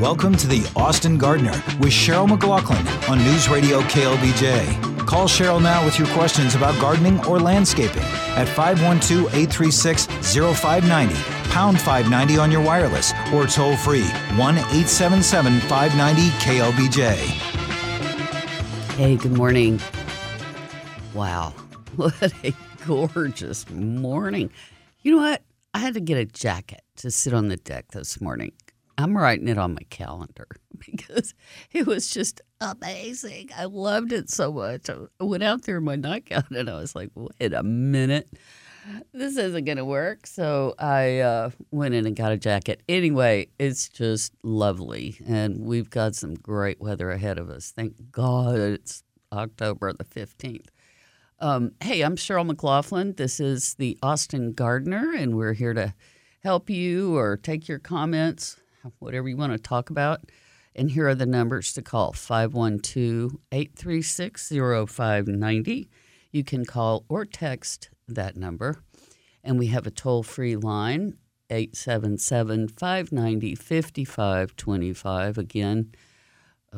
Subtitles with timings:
[0.00, 5.06] Welcome to the Austin Gardener with Sheryl McGlochlin on News Radio KLBJ.
[5.06, 8.02] Call Cheryl now with your questions about gardening or landscaping
[8.34, 11.14] at 512 836 0590,
[11.50, 14.06] pound 590 on your wireless, or toll free
[14.38, 17.14] 1 877 590 KLBJ.
[18.96, 19.78] Hey, good morning.
[21.12, 21.50] Wow,
[21.96, 22.54] what a
[22.86, 24.50] gorgeous morning.
[25.02, 25.42] You know what?
[25.74, 28.52] I had to get a jacket to sit on the deck this morning.
[29.00, 30.46] I'm writing it on my calendar
[30.78, 31.34] because
[31.72, 33.50] it was just amazing.
[33.56, 34.88] I loved it so much.
[34.90, 38.28] I went out there in my nightgown and I was like, wait a minute.
[39.12, 40.26] This isn't going to work.
[40.26, 42.82] So I uh, went in and got a jacket.
[42.88, 45.18] Anyway, it's just lovely.
[45.26, 47.72] And we've got some great weather ahead of us.
[47.74, 50.66] Thank God it's October the 15th.
[51.40, 53.16] Um, hey, I'm Sheryl McGlochlin.
[53.16, 55.94] This is the Austin Gardener, and we're here to
[56.42, 58.56] help you or take your comments,
[58.98, 60.20] whatever you want to talk about.
[60.74, 65.90] And here are the numbers to call 512 836 0590.
[66.32, 68.82] You can call or text that number.
[69.42, 71.18] And we have a toll free line
[71.50, 75.38] 877 590 5525.
[75.38, 75.92] Again,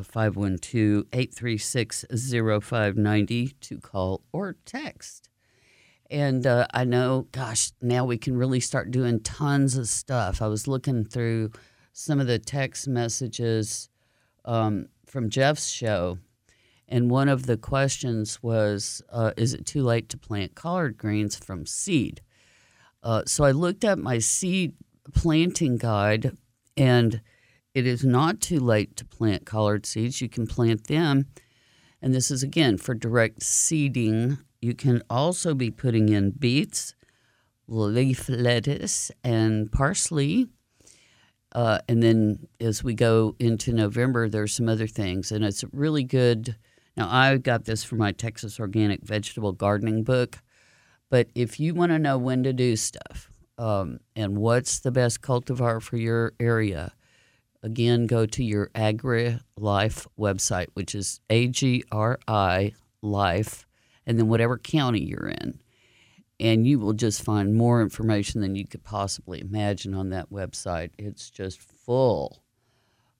[0.01, 5.29] 512 836 0590 to call or text.
[6.09, 10.41] And uh, I know, gosh, now we can really start doing tons of stuff.
[10.41, 11.51] I was looking through
[11.93, 13.89] some of the text messages
[14.43, 16.17] um, from Jeff's show,
[16.89, 21.35] and one of the questions was uh, Is it too late to plant collard greens
[21.35, 22.21] from seed?
[23.01, 24.75] Uh, so I looked at my seed
[25.13, 26.37] planting guide
[26.77, 27.21] and
[27.73, 30.21] it is not too late to plant collard seeds.
[30.21, 31.27] You can plant them.
[32.01, 34.37] And this is again for direct seeding.
[34.61, 36.95] You can also be putting in beets,
[37.67, 40.49] leaf lettuce, and parsley.
[41.53, 45.31] Uh, and then as we go into November, there's some other things.
[45.31, 46.55] And it's really good.
[46.97, 50.39] Now, I got this from my Texas Organic Vegetable Gardening book.
[51.09, 55.21] But if you want to know when to do stuff um, and what's the best
[55.21, 56.93] cultivar for your area,
[57.61, 63.67] again, go to your Agri Life website, which is A G R I Life,
[64.07, 65.59] and then whatever county you're in.
[66.39, 70.91] And you will just find more information than you could possibly imagine on that website.
[70.97, 72.43] It's just full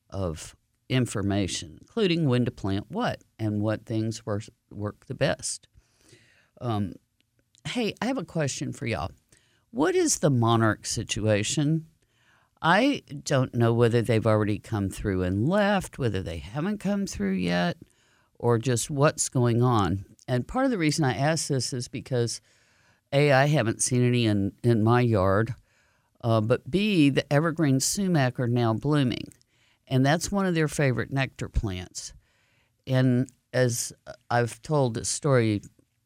[0.10, 0.56] of
[0.90, 5.68] information, including when to plant what and what things work, work the best.
[6.60, 6.94] Um,
[7.68, 9.12] hey, I have a question for y'all.
[9.72, 11.88] What is the monarch situation?
[12.62, 17.34] I don't know whether they've already come through and left, whether they haven't come through
[17.34, 17.78] yet,
[18.40, 20.06] or just what's going on.
[20.28, 22.40] And part of the reason I ask this is because
[23.14, 25.54] A, I haven't seen any in, in my yard,
[26.22, 29.28] uh, but B, the evergreen sumac are now blooming.
[29.88, 32.14] And that's one of their favorite nectar plants.
[32.88, 33.94] And as
[34.30, 35.62] I've told this story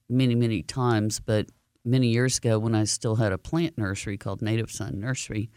[0.09, 1.47] many, many times, but
[1.85, 5.50] many years ago when I still had a plant nursery called Native Sun Nursery,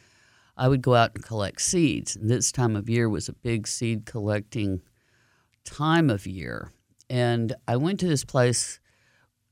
[0.57, 2.17] I would go out and collect seeds.
[2.17, 4.83] And this time of year was a big seed collecting
[5.65, 6.73] time of year.
[7.09, 8.80] And I went to this place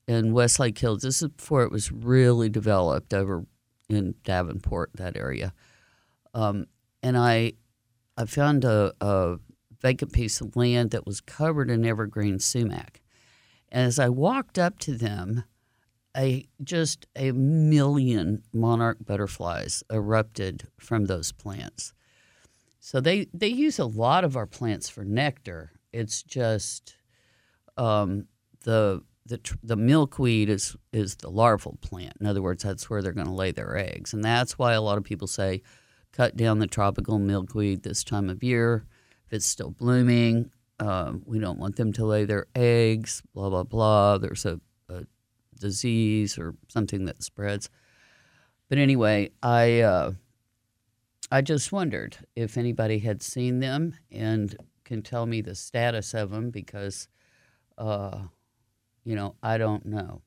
[0.08, 1.02] in Westlake Hills.
[1.02, 3.44] This is before it was really developed over
[3.88, 5.52] in Davenport, that area.
[6.34, 6.66] Um,
[7.02, 7.52] and I,
[8.16, 9.36] I found a, a
[9.80, 13.02] vacant piece of land that was covered in evergreen sumac.
[13.68, 15.44] And as I walked up to them,
[16.16, 21.92] a just a million monarch butterflies erupted from those plants.
[22.80, 25.72] So they they use a lot of our plants for nectar.
[25.92, 26.96] It's just
[27.76, 28.26] um,
[28.64, 32.14] the the the milkweed is is the larval plant.
[32.20, 34.82] In other words, that's where they're going to lay their eggs, and that's why a
[34.82, 35.62] lot of people say
[36.12, 38.86] cut down the tropical milkweed this time of year
[39.26, 40.50] if it's still blooming.
[40.80, 43.22] Um, we don't want them to lay their eggs.
[43.34, 44.18] Blah blah blah.
[44.18, 44.60] There's a
[45.58, 47.70] disease or something that spreads.
[48.68, 50.12] But anyway, I uh,
[51.30, 56.30] I just wondered if anybody had seen them and can tell me the status of
[56.30, 57.08] them because,
[57.76, 58.22] uh,
[59.08, 60.20] you know, I don't know.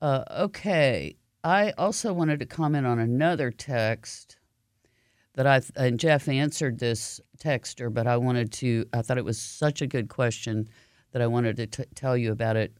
[0.00, 4.36] Uh, okay, I also wanted to comment on another text
[5.34, 8.86] that I and Jeff answered this texter, but I wanted to.
[8.92, 10.68] I thought it was such a good question
[11.12, 12.76] that I wanted to t- tell you about it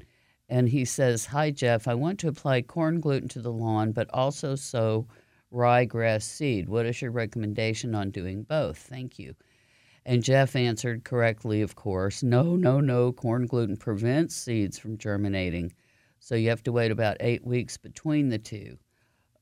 [0.49, 1.87] and he says, Hi, Jeff.
[1.87, 5.06] I want to apply corn gluten to the lawn, but also sow
[5.52, 6.69] ryegrass seed.
[6.69, 8.78] What is your recommendation on doing both?
[8.78, 9.34] Thank you.
[10.08, 13.12] And Jeff answered correctly, of course no, no, no.
[13.12, 15.75] Corn gluten prevents seeds from germinating.
[16.19, 18.78] So you have to wait about eight weeks between the two.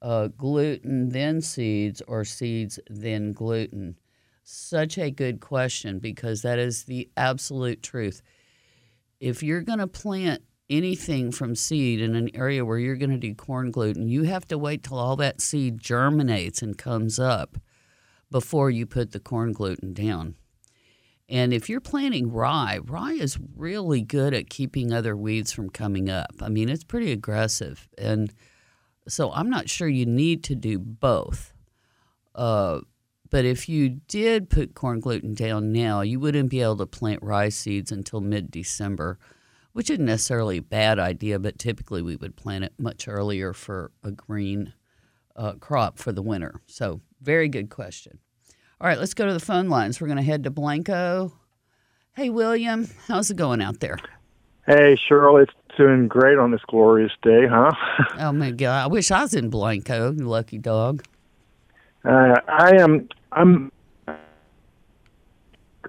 [0.03, 3.97] Uh, gluten, then seeds, or seeds, then gluten.
[4.43, 8.21] Such a good question because that is the absolute truth.
[9.21, 13.19] If you're going to plant anything from seed in an area where you're going to
[13.19, 17.57] do corn gluten, you have to wait till all that seed germinates and comes up
[18.33, 20.35] before you put the corn gluten down.
[21.29, 26.09] And if you're planting rye, rye is really good at keeping other weeds from coming
[26.09, 26.35] up.
[26.41, 27.89] I mean, it's pretty aggressive.
[27.99, 28.33] And
[29.09, 31.53] so I'm not sure you need to do both.
[32.35, 32.81] Uh,
[33.29, 37.23] but if you did put corn gluten down now, you wouldn't be able to plant
[37.23, 39.19] rye seeds until mid December,
[39.73, 43.91] which isn't necessarily a bad idea, but typically we would plant it much earlier for
[44.05, 44.75] a green
[45.35, 46.61] uh, crop for the winter.
[46.67, 48.21] So, very good question.
[48.79, 50.01] All right, let's go to the phone lines.
[50.01, 51.33] We're going to head to Blanco.
[52.15, 53.99] Hey, William, how's it going out there?
[54.67, 57.73] Hey, Sheryl, it's doing great on this glorious day, huh?
[58.19, 61.05] oh my God, I wish I was in Blanco, you lucky dog.
[62.05, 63.09] Uh, I am.
[63.33, 63.73] I'm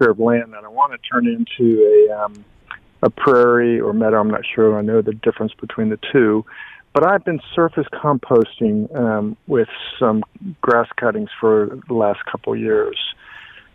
[0.00, 2.44] of land that I want to turn into a um,
[3.02, 4.20] a prairie or meadow.
[4.20, 4.78] I'm not sure.
[4.78, 6.44] I know the difference between the two,
[6.94, 9.68] but I've been surface composting um, with
[9.98, 10.24] some
[10.60, 12.98] grass cuttings for the last couple of years,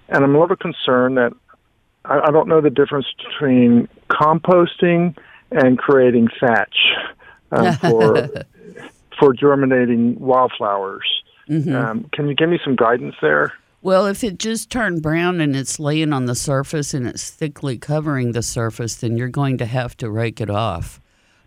[0.09, 1.33] and I'm a little concerned that
[2.05, 5.17] I, I don't know the difference between composting
[5.51, 6.77] and creating thatch
[7.51, 8.29] um, for
[9.19, 11.07] for germinating wildflowers.
[11.49, 11.75] Mm-hmm.
[11.75, 13.53] Um, can you give me some guidance there?
[13.81, 17.77] Well, if it just turned brown and it's laying on the surface and it's thickly
[17.77, 21.01] covering the surface, then you're going to have to rake it off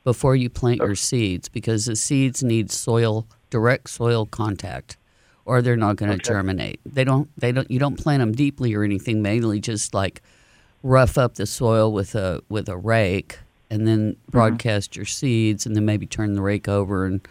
[0.06, 4.96] before you plant your seeds because the seeds need soil direct soil contact
[5.44, 6.22] or they're not going to okay.
[6.22, 6.78] germinate.
[6.86, 10.22] They don't they don't you don't plant them deeply or anything, mainly just like
[10.84, 14.30] rough up the soil with a with a rake and then mm-hmm.
[14.30, 15.00] broadcast mm-hmm.
[15.00, 17.26] your seeds and then maybe turn the rake over and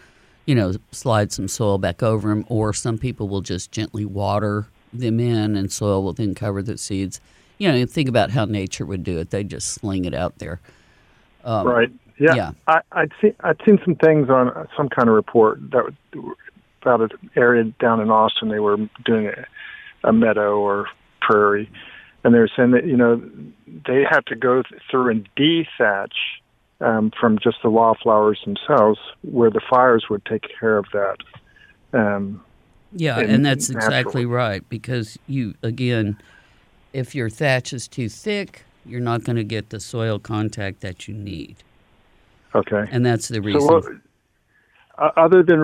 [0.45, 4.67] you know, slide some soil back over them, or some people will just gently water
[4.93, 7.21] them in, and soil will then cover the seeds.
[7.57, 10.59] You know, think about how nature would do it; they just sling it out there.
[11.45, 11.91] Um, right.
[12.17, 12.35] Yeah.
[12.35, 12.51] yeah.
[12.67, 15.93] I, I'd seen I'd seen some things on some kind of report that
[16.81, 18.49] about an area down in Austin.
[18.49, 19.45] They were doing a,
[20.07, 20.87] a meadow or
[21.21, 21.69] prairie,
[22.23, 23.21] and they were saying that you know
[23.87, 26.15] they had to go through and dethatch
[26.81, 31.17] um, from just the wildflowers themselves, where the fires would take care of that.
[31.93, 32.43] Um,
[32.93, 33.97] yeah, and, and that's naturally.
[33.97, 36.17] exactly right because you again,
[36.93, 41.07] if your thatch is too thick, you're not going to get the soil contact that
[41.07, 41.57] you need.
[42.55, 43.61] Okay, and that's the reason.
[43.61, 43.81] So,
[44.97, 45.59] uh, other than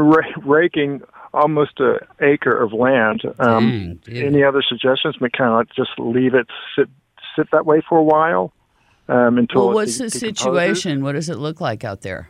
[0.45, 1.01] raking
[1.33, 5.19] almost an acre of land, um, Dang, any other suggestions?
[5.19, 6.89] We kind of just leave it sit
[7.35, 8.51] sit that way for a while
[9.07, 9.67] um, until.
[9.67, 11.03] Well, what's the situation?
[11.03, 12.29] What does it look like out there?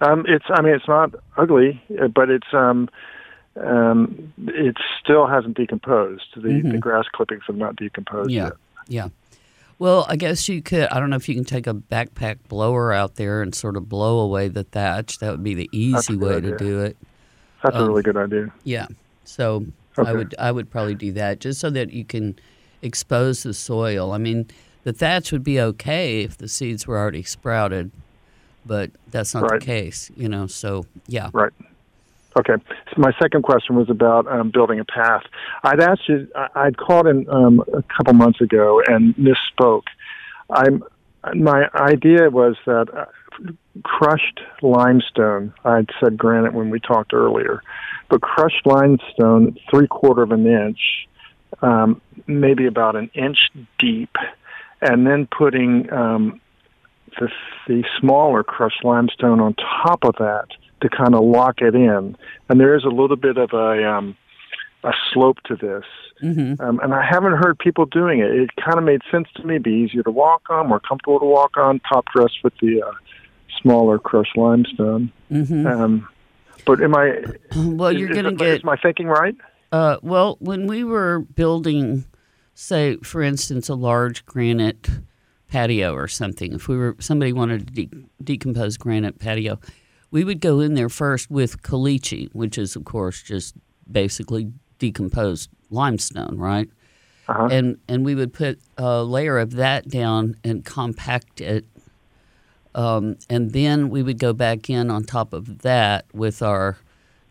[0.00, 0.44] Um, it's.
[0.50, 2.52] I mean, it's not ugly, uh, but it's.
[2.52, 2.88] Um,
[3.56, 6.22] um, it still hasn't decomposed.
[6.36, 6.70] The, mm-hmm.
[6.70, 8.44] the grass clippings have not decomposed yeah.
[8.44, 8.52] yet.
[8.88, 9.08] Yeah.
[9.80, 10.88] Well, I guess you could.
[10.88, 13.88] I don't know if you can take a backpack blower out there and sort of
[13.88, 15.20] blow away the thatch.
[15.20, 16.50] That would be the easy way idea.
[16.50, 16.98] to do it.
[17.62, 18.52] That's um, a really good idea.
[18.62, 18.88] Yeah.
[19.24, 19.64] So
[19.98, 20.10] okay.
[20.10, 22.38] I would I would probably do that just so that you can
[22.82, 24.12] expose the soil.
[24.12, 24.48] I mean,
[24.84, 27.90] the thatch would be okay if the seeds were already sprouted,
[28.66, 29.60] but that's not right.
[29.60, 30.46] the case, you know.
[30.46, 31.52] So yeah, right.
[32.38, 32.54] Okay.
[32.94, 35.22] So my second question was about um, building a path.
[35.64, 36.28] I'd asked you.
[36.54, 39.84] I'd called in um, a couple months ago and misspoke.
[40.50, 40.84] I'm.
[41.34, 43.04] My idea was that uh,
[43.82, 45.52] crushed limestone.
[45.64, 47.62] I'd said granite when we talked earlier,
[48.08, 50.80] but crushed limestone, three quarter of an inch,
[51.62, 53.38] um, maybe about an inch
[53.78, 54.16] deep,
[54.80, 56.40] and then putting um,
[57.18, 57.28] the,
[57.66, 60.46] the smaller crushed limestone on top of that
[60.80, 62.16] to kind of lock it in.
[62.48, 64.16] And there is a little bit of a um,
[64.84, 65.84] a slope to this.
[66.22, 66.62] Mm-hmm.
[66.62, 68.30] Um, and I haven't heard people doing it.
[68.30, 69.58] It kind of made sense to me.
[69.58, 71.80] Be easier to walk on, more comfortable to walk on.
[71.80, 72.92] Top dress with the uh,
[73.60, 75.12] smaller crushed limestone.
[75.30, 75.66] Mm-hmm.
[75.66, 76.08] Um,
[76.66, 77.22] but am I?
[77.56, 78.48] Well, you're going to get.
[78.48, 79.34] Is my thinking right?
[79.72, 82.04] Uh, well, when we were building
[82.60, 84.90] say, for instance, a large granite
[85.48, 86.52] patio or something.
[86.52, 89.58] If we were somebody wanted to de- decompose granite patio,
[90.10, 93.54] we would go in there first with caliche, which is of course just
[93.90, 96.68] basically decomposed limestone, right?
[97.28, 97.48] Uh-huh.
[97.50, 101.64] And and we would put a layer of that down and compact it,
[102.74, 106.78] um, and then we would go back in on top of that with our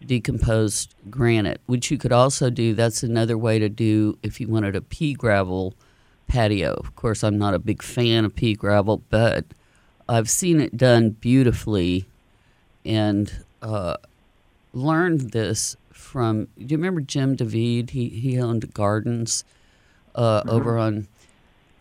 [0.05, 2.74] decomposed granite, which you could also do.
[2.74, 5.75] That's another way to do if you wanted a pea gravel
[6.27, 6.74] patio.
[6.74, 9.45] Of course, I'm not a big fan of pea gravel, but
[10.07, 12.08] I've seen it done beautifully
[12.89, 13.31] and
[13.62, 13.98] uh,
[14.74, 16.46] learned this from.
[16.58, 17.91] Do you remember Jim David?
[17.91, 19.43] He he owned gardens
[20.15, 21.08] uh, over on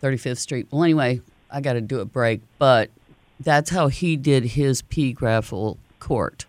[0.03, 0.67] 35th Street.
[0.69, 2.91] Well, anyway, I got to do a break, but
[3.39, 6.45] that's how he did his pea gravel court.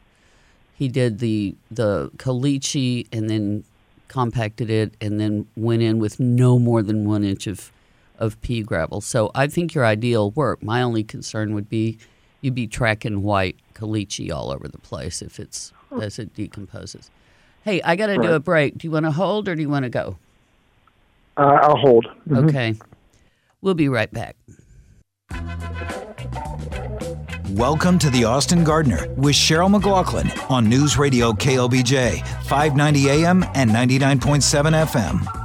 [0.77, 3.65] He did the the caliche and then
[4.09, 7.73] compacted it and then went in with no more than one inch of
[8.19, 9.01] of pea gravel.
[9.01, 10.63] So I think your ideal work.
[10.63, 11.97] My only concern would be
[12.41, 17.11] you'd be tracking white caliche all over the place if it's as it decomposes.
[17.65, 18.79] Hey, I got to do a break.
[18.79, 20.17] Do you want to hold or do you want to go?
[21.37, 22.07] Uh, I'll hold.
[22.29, 22.49] Mhm.
[22.49, 22.75] Okay.
[23.61, 24.37] We'll be right back.
[27.51, 33.71] Welcome to the Austin Gardener with Sheryl McGlochlin on News Radio KLBJ, 590 AM and
[33.71, 35.40] 99.7 FM.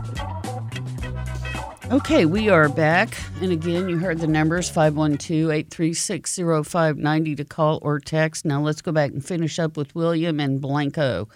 [1.92, 3.16] Okay, we are back.
[3.42, 8.44] And again, you heard the numbers 512 836 0590 to call or text.
[8.44, 11.28] Now let's go back and finish up with William and Blanco.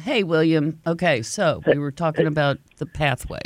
[0.00, 0.80] Hey, William.
[0.86, 3.40] Okay, so we were talking about the pathway.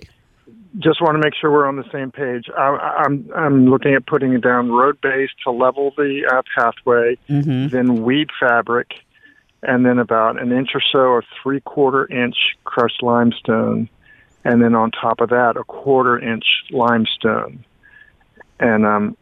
[0.79, 2.49] Just want to make sure we're on the same page.
[2.57, 7.17] I, I'm I'm looking at putting it down road base to level the uh, pathway,
[7.29, 7.69] Mm-hmm.
[7.69, 8.89] then weed fabric,
[9.63, 13.89] and then about an inch or so of three quarter inch crushed limestone,
[14.45, 17.65] and then on top of that a quarter inch limestone.
[18.59, 19.17] And um,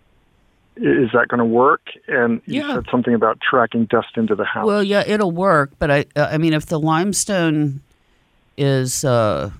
[0.76, 1.82] is that going to work?
[2.08, 2.74] And you Yeah.
[2.74, 4.66] said something about tracking dust into the house.
[4.66, 7.80] Well, yeah, it'll work, but I, uh, I mean, if the limestone
[8.56, 9.50] is uh,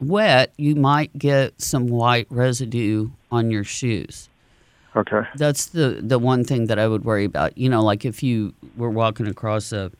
[0.00, 4.28] wet, you might get some white residue on your shoes.
[4.96, 5.22] okay.
[5.36, 7.56] That's the the one thing that I would worry about.
[7.56, 9.90] You know, like if you were walking across a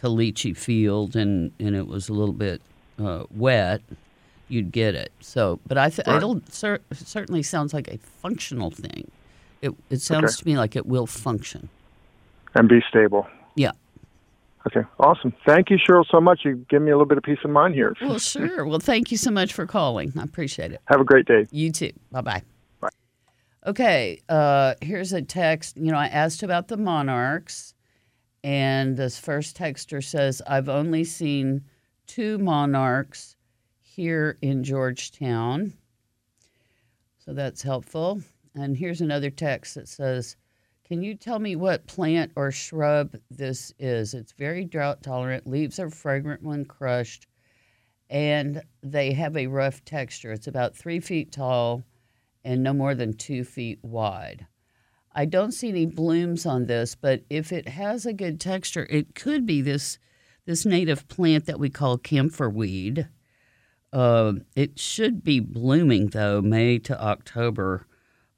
[0.00, 2.60] caliche field and and it was a little bit
[3.02, 3.80] uh, wet,
[4.48, 5.12] you'd get it.
[5.20, 6.16] So, but I th- Right.
[6.16, 9.10] it'll cer- certainly sounds like a functional thing.
[9.62, 10.42] It it sounds Okay.
[10.42, 11.68] to me like it will function.
[12.54, 13.26] And be stable.
[13.54, 13.72] Yeah.
[14.66, 15.32] Okay, awesome.
[15.46, 16.40] Thank you, Sheryl, so much.
[16.44, 17.94] You give me a little bit of peace of mind here.
[18.02, 18.64] Well, sure.
[18.66, 20.12] Well, thank you so much for calling.
[20.18, 20.80] I appreciate it.
[20.86, 21.46] Have a great day.
[21.52, 21.92] You too.
[22.10, 22.42] Bye bye.
[22.80, 22.88] Bye.
[23.66, 25.76] Okay, uh, here's a text.
[25.76, 27.74] You know, I asked about the monarchs,
[28.42, 31.62] and this first texter says, I've only seen
[32.08, 33.35] two monarchs
[33.96, 35.72] here in Georgetown.
[37.18, 38.20] So that's helpful.
[38.54, 40.36] And here's another text that says,
[40.86, 44.12] Can you tell me what plant or shrub this is?
[44.12, 47.26] It's very drought tolerant, leaves are fragrant when crushed,
[48.10, 50.30] and they have a rough texture.
[50.30, 51.82] It's about three feet tall
[52.44, 54.46] and no more than two feet wide.
[55.14, 59.14] I don't see any blooms on this, but if it has a good texture, it
[59.14, 59.98] could be this
[60.44, 63.08] this native plant that we call camphor weed.
[63.92, 67.86] Uh, it should be blooming though, May to October,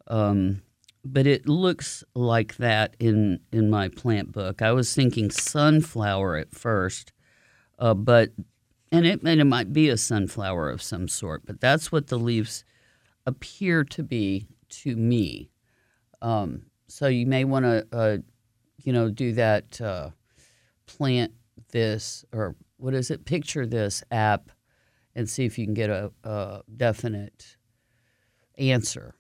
[0.07, 0.63] um,
[1.05, 4.63] but it looks like that in in my plant book.
[4.63, 7.13] I was thinking sunflower at first,
[7.79, 8.31] uh, but
[8.93, 12.19] and it and it might be a sunflower of some sort, but that's what the
[12.19, 12.65] leaves
[13.27, 15.51] appear to be to me.
[16.21, 18.19] Um, so you may want to, uh,
[18.83, 19.81] you know, do that.
[19.81, 20.11] Uh,
[20.89, 21.33] plant
[21.71, 23.25] this or what is it?
[23.25, 24.51] Picture this app,
[25.19, 27.57] and see if you can get a, a definite
[28.57, 29.17] answer.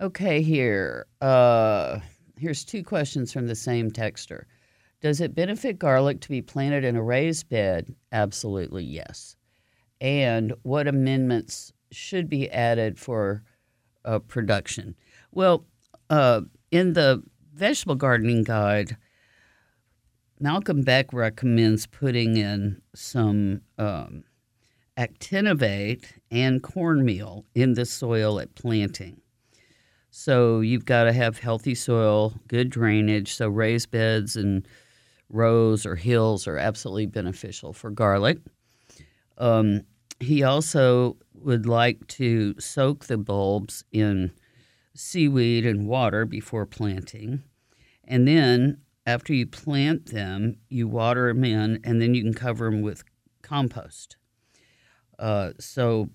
[0.00, 1.06] Okay, here.
[1.20, 2.00] Uh,
[2.36, 4.42] here's two questions from the same texter.
[5.00, 7.94] Does it benefit garlic to be planted in a raised bed?
[8.10, 9.36] Absolutely, yes.
[10.00, 13.44] And what amendments should be added for
[14.04, 14.96] uh, production?
[15.30, 15.64] Well,
[16.10, 16.40] uh,
[16.72, 17.22] in the
[17.54, 18.96] vegetable gardening guide,
[20.40, 24.24] Malcolm Beck recommends putting in some um,
[24.96, 29.20] actinovate and cornmeal in the soil at planting.
[30.10, 33.34] So you've got to have healthy soil, good drainage.
[33.34, 34.66] So raised beds and
[35.28, 38.38] rows or hills are absolutely beneficial for garlic.
[39.36, 39.82] Um,
[40.20, 44.32] he also would like to soak the bulbs in
[44.94, 47.42] seaweed and water before planting.
[48.04, 48.78] And then
[49.08, 53.04] after you plant them, you water them in, and then you can cover them with
[53.40, 54.18] compost.
[55.18, 56.10] Uh, so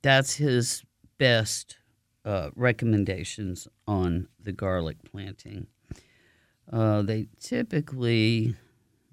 [0.00, 0.84] that's his
[1.18, 1.76] best
[2.24, 5.66] uh, recommendations on the garlic planting.
[6.72, 8.54] Uh, they typically,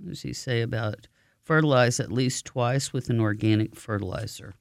[0.06, 1.08] does he say about
[1.42, 4.54] fertilize at least twice with an organic fertilizer.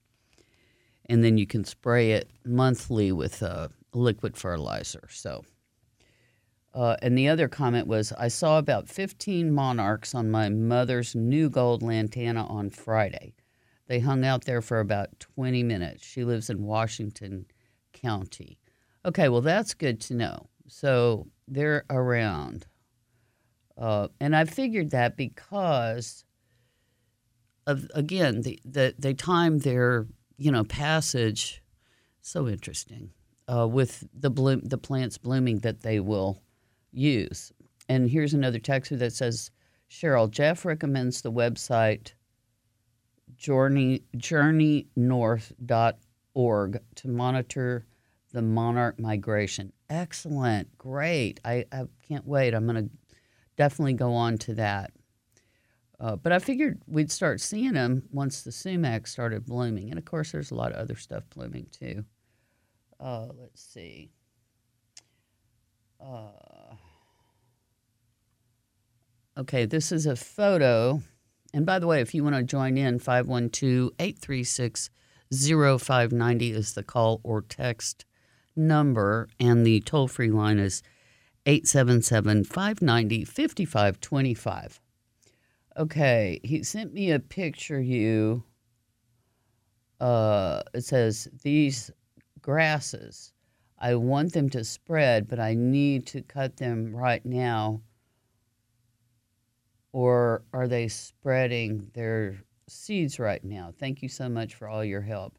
[1.11, 5.09] And then you can spray it monthly with a liquid fertilizer.
[5.11, 5.45] So,
[6.75, 11.51] uh, and the other comment was I saw about 15 monarchs on my mother's new
[11.51, 13.35] gold lantana on Friday.
[13.89, 16.05] They hung out there for about 20 minutes.
[16.05, 17.47] She lives in Washington
[17.93, 18.59] County.
[19.05, 20.47] Okay, well, that's good to know.
[20.67, 22.67] So they're around.
[23.77, 26.25] Uh, and I figured that because
[27.67, 30.07] of, again, the, the, the time they're,
[30.39, 31.63] you know, passage,
[32.23, 33.11] so interesting,
[33.53, 36.43] uh, with the bloom, the plants blooming that they will
[36.93, 37.53] use.
[37.89, 39.51] And here's another texter that says,
[39.91, 42.13] Sheryl, Jeff recommends the website
[43.37, 47.87] journey, journeynorth.org to monitor
[48.33, 49.73] the monarch migration.
[49.91, 50.79] Excellent.
[50.79, 51.41] Great.
[51.45, 52.55] I, I can't wait.
[52.55, 52.91] I'm going to
[53.57, 54.93] definitely go on to that.
[56.01, 59.91] Uh, but I figured we'd start seeing them once the sumac started blooming.
[59.91, 62.05] And of course, there's a lot of other stuff blooming too.
[62.99, 64.11] Uh, let's see.
[66.01, 66.31] Uh,
[69.37, 71.03] okay, this is a photo.
[71.55, 74.91] And by the way, if you want to join in, 512 836
[75.33, 78.05] 0590 is the call or text
[78.57, 79.29] number.
[79.41, 80.83] And the toll free line is
[81.47, 84.81] 877 590 5525.
[85.79, 88.45] Okay, he sent me a picture, you.
[90.01, 91.91] Uh, it says, These
[92.43, 93.33] grasses,
[93.79, 97.81] I want them to spread, but I need to cut them right now.
[99.93, 103.73] Or are they spreading their seeds right now?
[103.79, 105.39] Thank you so much for all your help.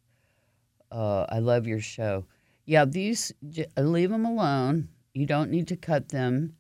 [0.91, 2.25] Uh, I love your show.
[2.65, 3.33] Yeah, these,
[3.77, 4.89] leave them alone.
[5.13, 6.55] You don't need to cut them.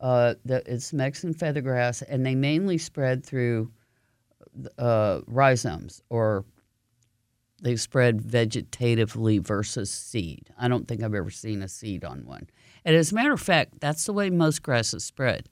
[0.00, 3.70] Uh, the, it's Mexican feathergrass, and they mainly spread through
[4.78, 6.44] uh, rhizomes or
[7.62, 10.50] they spread vegetatively versus seed.
[10.58, 12.48] I don't think I've ever seen a seed on one.
[12.84, 15.48] And as a matter of fact, that's the way most grasses spread.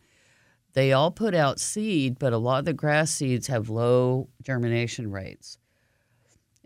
[0.78, 5.10] They all put out seed, but a lot of the grass seeds have low germination
[5.10, 5.58] rates.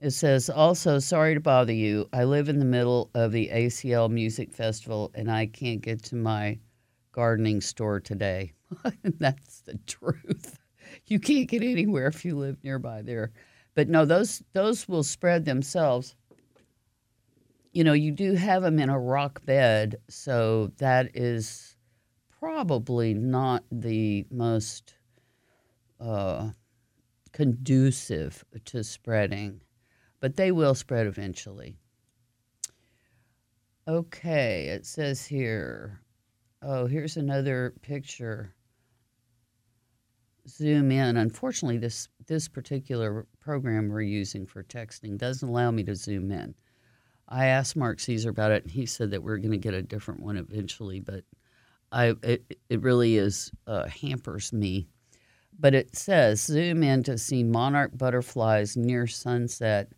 [0.03, 2.11] It says also, sorry to bother you.
[2.13, 6.17] I live in the middle of the ACL Music Festival and I can't get to
[6.17, 6.59] my
[7.13, 8.53] gardening store today.
[9.03, 10.59] That's the truth.
[11.07, 13.33] You can't get anywhere if you live nearby there.
[13.75, 16.17] But no, those those will spread themselves.
[17.73, 21.72] You know, you do have them in a rock bed, so that is
[22.43, 24.95] probably not the most
[26.01, 26.51] uh,
[27.31, 29.61] conducive to spreading,
[30.19, 31.77] but they will spread eventually.
[33.87, 36.01] Okay, it says here
[36.63, 38.55] Oh, here's another picture.
[40.49, 41.17] Zoom in.
[41.17, 46.57] Unfortunately, this this particular program we're using for texting doesn't allow me to zoom in.
[47.29, 49.83] I asked Mark Caesar about it, and he said that we're going to get a
[49.83, 50.99] different one eventually.
[50.99, 51.23] But
[51.93, 54.89] I it, it really is uh, hampers me.
[55.59, 59.93] But it says zoom in to see monarch butterflies near sunset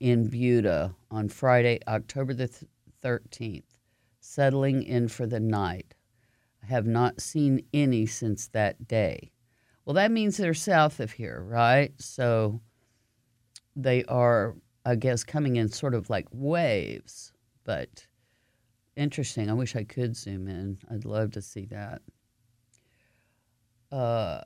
[0.00, 2.50] in Buda on Friday, October the
[3.02, 3.78] thirteenth,
[4.20, 5.94] settling in for the night
[6.62, 9.30] I have not seen any since that day.
[9.84, 11.92] Well, that means they're south of here, right?
[12.00, 12.60] So
[13.76, 18.06] they are, I guess, coming in sort of like waves, but
[18.96, 19.50] interesting.
[19.50, 20.78] I wish I could zoom in.
[20.90, 22.02] I'd love to see that.
[23.92, 24.40] Uh,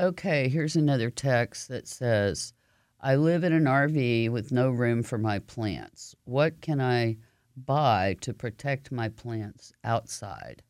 [0.00, 2.52] okay, here's another text that says,
[3.00, 6.16] I live in an RV with no room for my plants.
[6.24, 7.18] What can I
[7.56, 10.62] buy to protect my plants outside?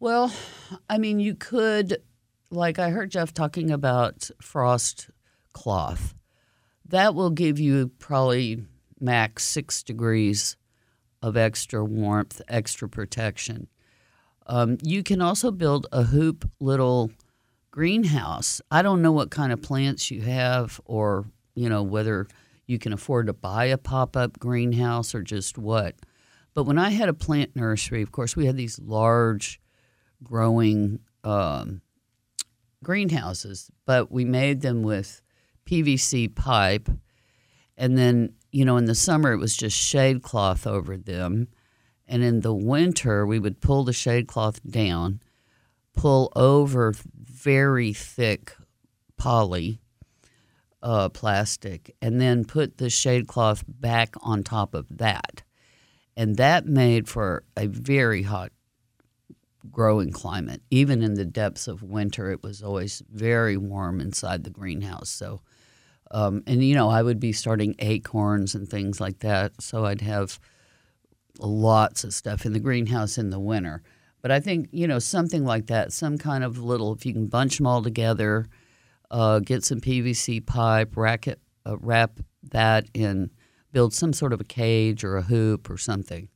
[0.00, 0.32] Well,
[0.88, 1.98] I mean, you could,
[2.50, 5.10] like I heard Jeff talking about frost
[5.52, 6.14] cloth.
[6.86, 8.64] That will give you probably
[9.00, 10.56] max six degrees
[11.22, 13.68] of extra warmth, extra protection.
[14.46, 17.10] Um, you can also build a hoop little
[17.70, 18.60] greenhouse.
[18.70, 22.26] I don't know what kind of plants you have or, you know, whether
[22.66, 25.96] you can afford to buy a pop up greenhouse or just what.
[26.54, 29.60] But when I had a plant nursery, of course, we had these large
[30.22, 31.82] growing um,
[32.82, 35.22] greenhouses, but we made them with
[35.66, 36.88] PVC pipe.
[37.76, 41.48] And then, you know, in the summer it was just shade cloth over them.
[42.06, 45.20] And in the winter, we would pull the shade cloth down,
[45.94, 48.54] pull over very thick
[49.18, 49.80] poly
[50.82, 55.42] uh, plastic, and then put the shade cloth back on top of that.
[56.16, 58.52] And that made for a very hot
[59.70, 60.62] growing climate.
[60.70, 65.10] Even in the depths of winter, it was always very warm inside the greenhouse.
[65.10, 65.42] So,
[66.10, 69.60] um, and you know, I would be starting acorns and things like that.
[69.60, 70.38] So I'd have
[71.38, 73.82] lots of stuff in the greenhouse in the winter.
[74.20, 77.28] But I think, you know, something like that, some kind of little, if you can
[77.28, 78.46] bunch them all together,
[79.10, 82.18] uh, get some PVC pipe, rack it, uh, wrap
[82.50, 83.30] that in,
[83.72, 86.28] build some sort of a cage or a hoop or something,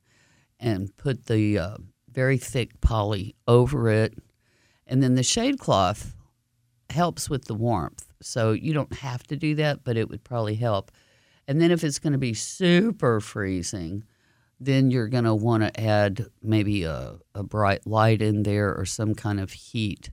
[0.59, 1.77] and put the uh,
[2.11, 4.13] very thick poly over it.
[4.87, 6.15] And then the shade cloth
[6.89, 8.12] helps with the warmth.
[8.25, 10.91] So you don't have to do that, but it would probably help.
[11.47, 14.03] And then if it's going to be super freezing,
[14.59, 18.85] then you're going to want to add maybe a, a bright light in there or
[18.85, 20.09] some kind of heat.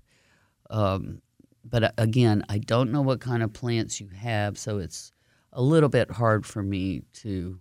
[0.71, 1.23] Um,
[1.65, 5.13] but uh, again, I don't know what kind of plants you have, so it's
[5.53, 7.61] a little bit hard for me to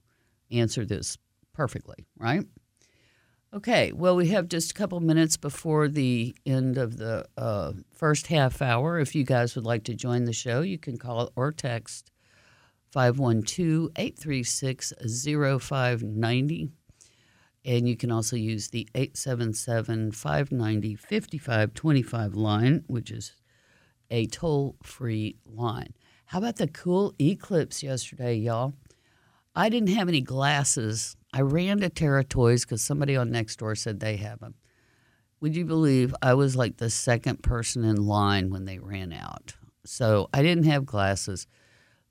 [0.51, 1.17] answer this
[1.53, 2.45] perfectly, right?
[3.51, 8.27] Okay, well, we have just a couple minutes before the end of the uh, first
[8.27, 8.99] half hour.
[8.99, 12.12] If you guys would like to join the show, you can call or text
[12.91, 16.69] 512 836 0590.
[17.65, 23.35] And you can also use the 877 590 5525 line, which is
[24.12, 25.95] a toll free line.
[26.25, 28.75] How about the cool eclipse yesterday, y'all?
[29.55, 34.00] I didn't have any glasses I ran to Terra Toys because somebody on Nextdoor said
[34.00, 34.56] they have them.
[35.42, 39.54] Would you believe I was like the second person in line when they ran out?
[39.86, 41.48] So I didn't have glasses.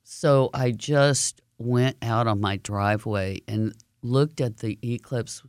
[0.03, 5.43] So I just went out on my driveway and looked at the eclipse.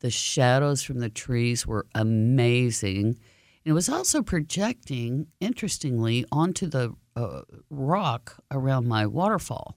[0.00, 3.06] The shadows from the trees were amazing.
[3.06, 3.18] And
[3.64, 9.76] it was also projecting, interestingly, onto the uh, rock around my waterfall.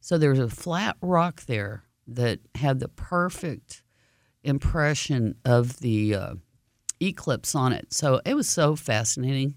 [0.00, 3.82] So there was a flat rock there that had the perfect
[4.42, 6.34] impression of the uh,
[7.00, 7.92] eclipse on it.
[7.92, 9.56] So it was so fascinating.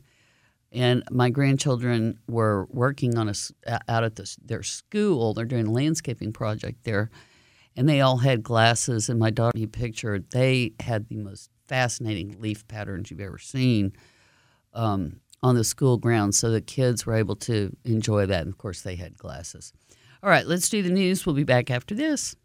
[0.71, 3.33] And my grandchildren were working on a
[3.87, 5.33] out at the, their school.
[5.33, 7.09] They're doing a landscaping project there,
[7.75, 9.07] and they all had glasses.
[9.07, 13.93] And my daughter, he pictured they had the most fascinating leaf patterns you've ever seen
[14.73, 16.37] um, on the school grounds.
[16.37, 18.41] So the kids were able to enjoy that.
[18.41, 19.71] And of course, they had glasses.
[20.23, 21.25] All right, let's do the news.
[21.25, 22.35] We'll be back after this.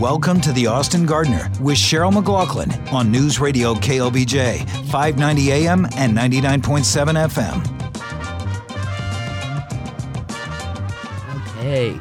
[0.00, 6.16] Welcome to the Austin Gardener with Sheryl McGlochlin on News Radio KLBJ, 590 AM and
[6.16, 7.78] 99.7 FM.
[11.58, 12.00] Okay,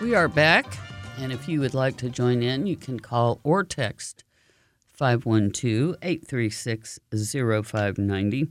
[0.00, 0.78] we are back.
[1.18, 4.24] And if you would like to join in, you can call or text
[4.92, 8.48] 512 836 0590.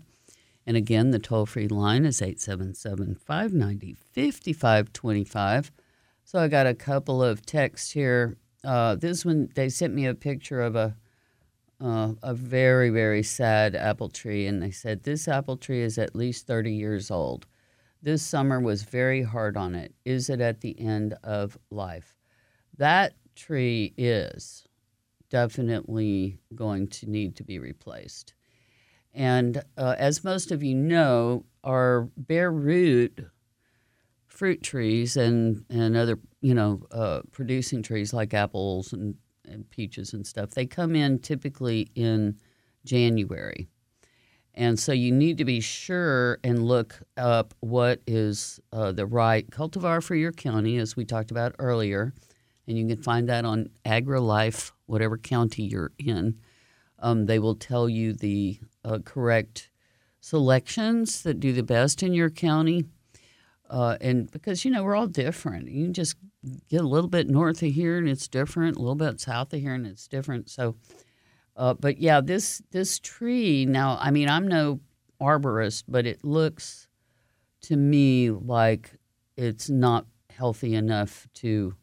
[0.66, 5.72] And again, the toll free line is 877 590 5525.
[6.24, 8.38] So I got a couple of texts here.
[8.64, 10.96] Uh, this one, they sent me a picture of a
[11.84, 16.16] uh, a very very sad apple tree, and they said this apple tree is at
[16.16, 17.48] least 30 years old.
[18.04, 19.94] This summer was very hard on it.
[20.06, 22.16] Is it at the end of life?
[22.78, 24.66] That tree is
[25.30, 28.34] definitely going to need to be replaced.
[29.14, 33.26] And uh, as most of you know, our bare root
[34.28, 39.16] fruit trees and, and other, you know, uh, producing trees like apples and,
[39.48, 42.38] and peaches and stuff, they come in typically in
[42.86, 43.68] January.
[44.54, 49.50] And so you need to be sure and look up what is uh, the right
[49.50, 52.14] cultivar for your county, as we talked about earlier.
[52.68, 56.38] And you can find that on AgriLife, whatever county you're in.
[57.00, 59.70] Um, they will tell you the uh, correct
[60.20, 62.86] selections that do the best in your county.
[63.70, 66.18] Uh, and because you know we're all different, you just
[66.70, 69.62] get a little bit north of here and it's different, a little bit south of
[69.62, 70.50] here and it's different.
[70.50, 70.76] So,
[71.56, 73.98] uh, but yeah, this this tree now.
[74.02, 74.82] I mean, I'm no
[75.22, 76.88] arborist, but it looks
[77.62, 78.92] to me like
[79.38, 81.76] it's not healthy enough to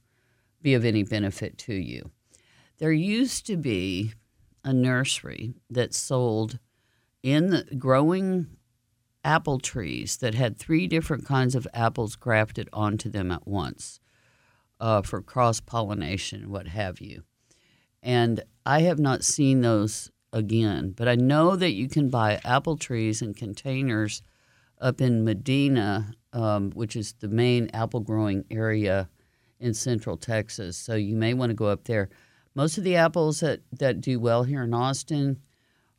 [0.61, 2.11] be of any benefit to you.
[2.79, 4.13] There used to be
[4.65, 6.59] a nursery that sold
[7.23, 8.47] in the growing
[9.25, 14.01] apple trees that had three different kinds of apples grafted onto them at once
[14.81, 17.25] uh, for cross pollination, what have you.
[18.03, 22.77] And I have not seen those again, but I know that you can buy apple
[22.77, 24.23] trees in containers
[24.81, 29.09] up in Medina, um, which is the main apple growing area
[29.59, 30.77] in central Texas.
[30.77, 32.09] So you may want to go up there.
[32.55, 35.41] Most of the apples that, that do well here in Austin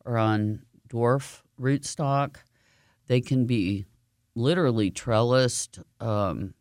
[0.06, 2.38] are on dwarf rootstock.
[3.08, 3.86] They can be
[4.36, 6.54] literally trellised, um,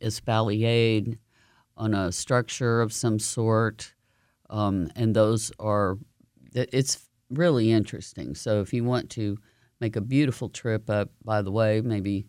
[0.00, 1.18] espaliered
[1.76, 3.94] on a structure of some sort.
[4.50, 5.98] Um, and those are,
[6.54, 8.34] it's really interesting.
[8.34, 9.38] So if you want to
[9.80, 12.26] make a beautiful trip up, by the way, maybe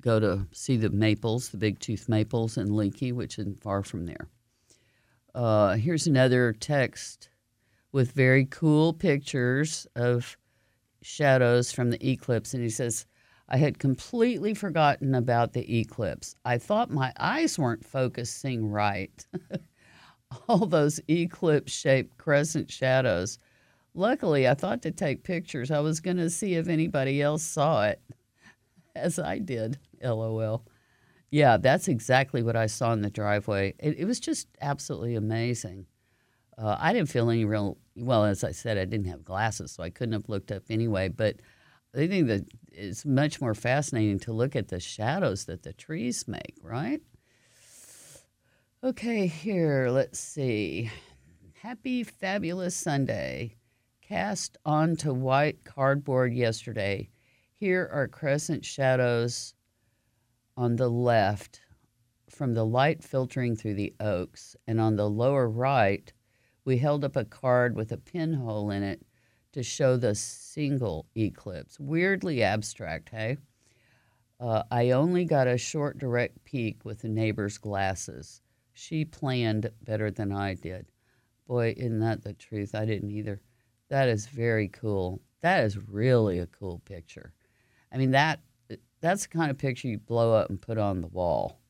[0.00, 4.06] go to see the maples, the big tooth maples in Leakey, which is far from
[4.06, 4.28] there.
[5.34, 7.28] Uh, here's another text
[7.92, 10.36] with very cool pictures of
[11.06, 12.52] shadows from the eclipse.
[12.52, 13.06] And he says,
[13.48, 16.34] I had completely forgotten about the eclipse.
[16.44, 19.24] I thought my eyes weren't focusing right.
[20.48, 23.38] All those eclipse shaped crescent shadows.
[23.94, 25.70] Luckily, I thought to take pictures.
[25.70, 28.00] I was going to see if anybody else saw it,
[28.96, 29.78] as I did.
[30.02, 30.66] LOL.
[31.30, 33.74] Yeah, that's exactly what I saw in the driveway.
[33.78, 35.86] It, it was just absolutely amazing.
[36.58, 39.82] Uh, I didn't feel any real well, as I said, I didn't have glasses, so
[39.82, 41.08] I couldn't have looked up anyway.
[41.08, 41.36] But
[41.94, 46.28] I think that it's much more fascinating to look at the shadows that the trees
[46.28, 47.00] make, right?
[48.84, 50.90] Okay, here, let's see.
[51.62, 53.56] Happy Fabulous Sunday.
[54.02, 57.08] Cast onto white cardboard yesterday.
[57.54, 59.54] Here are crescent shadows
[60.56, 61.62] on the left
[62.28, 66.12] from the light filtering through the oaks, and on the lower right,
[66.66, 69.00] we held up a card with a pinhole in it
[69.52, 71.80] to show the single eclipse.
[71.80, 73.38] Weirdly abstract, hey?
[74.38, 78.42] Uh, I only got a short direct peek with the neighbor's glasses.
[78.74, 80.86] She planned better than I did.
[81.46, 82.74] Boy, isn't that the truth?
[82.74, 83.40] I didn't either.
[83.88, 85.22] That is very cool.
[85.40, 87.32] That is really a cool picture.
[87.92, 88.40] I mean that
[89.00, 91.60] that's the kind of picture you blow up and put on the wall.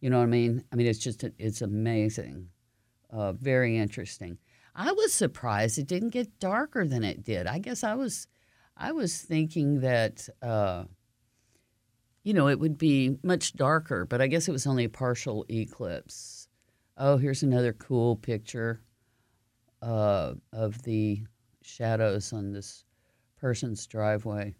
[0.00, 0.64] You know what I mean?
[0.72, 2.48] I mean it's just it's amazing.
[3.12, 4.38] Uh, very interesting.
[4.74, 7.46] I was surprised it didn't get darker than it did.
[7.46, 8.28] I guess I was
[8.76, 10.84] I was thinking that uh,
[12.22, 15.44] you know it would be much darker, but I guess it was only a partial
[15.50, 16.48] eclipse.
[16.96, 18.80] Oh, here's another cool picture
[19.82, 21.24] uh, of the
[21.62, 22.84] shadows on this
[23.40, 24.54] person's driveway.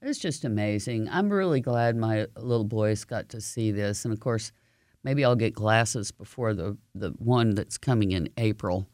[0.00, 1.08] It's just amazing.
[1.08, 4.50] I'm really glad my little boys got to see this, and of course,
[5.04, 8.88] maybe I'll get glasses before the the one that's coming in April.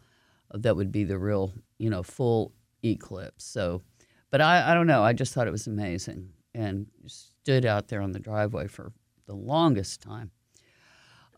[0.53, 2.53] Uh, that would be the real, you know, full
[2.85, 3.45] eclipse.
[3.45, 3.83] So,
[4.31, 5.03] but I, I don't know.
[5.03, 8.93] I just thought it was amazing and stood out there on the driveway for
[9.27, 10.31] the longest time.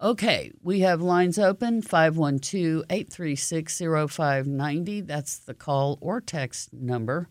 [0.02, 5.02] Okay, we have lines open 512 836 0590.
[5.02, 7.28] That's the call or text number.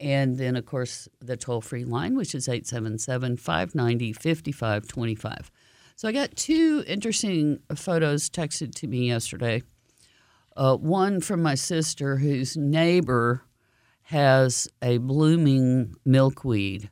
[0.00, 5.50] And then, of course, the toll free line, which is 877 590 5525.
[5.98, 9.64] So I got two interesting photos texted to me yesterday.
[10.56, 13.42] Uh, one from my sister, whose neighbor
[14.02, 16.88] has a blooming milkweed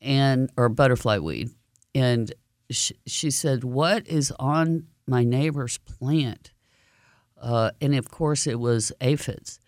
[0.00, 1.48] and or butterfly weed,
[1.96, 2.32] and
[2.70, 6.52] she, she said, "What is on my neighbor's plant?"
[7.42, 9.58] Uh, and of course, it was aphids,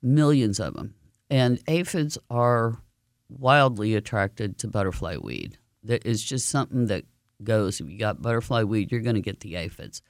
[0.00, 0.94] millions of them.
[1.28, 2.80] And aphids are
[3.28, 5.58] wildly attracted to butterfly weed.
[5.86, 7.04] It's just something that
[7.42, 7.80] goes.
[7.80, 10.02] If you got butterfly weed, you're going to get the aphids.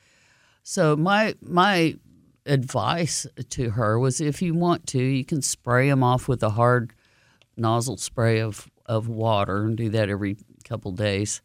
[0.63, 1.97] So my my
[2.47, 6.51] advice to her was, if you want to, you can spray them off with a
[6.51, 6.93] hard
[7.57, 11.43] nozzle spray of of water and do that every couple days.